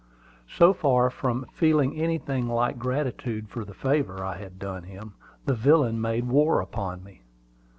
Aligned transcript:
So 0.57 0.73
far 0.73 1.11
from 1.11 1.45
feeling 1.53 1.95
anything 1.95 2.47
like 2.47 2.79
gratitude 2.79 3.49
for 3.49 3.63
the 3.63 3.75
favor 3.75 4.23
I 4.25 4.37
had 4.39 4.57
done 4.57 4.81
him, 4.81 5.13
the 5.45 5.53
villain 5.53 6.01
made 6.01 6.27
war 6.27 6.59
upon 6.59 7.03
me. 7.03 7.21